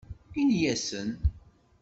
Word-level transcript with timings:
Ini-asen. 0.39 1.09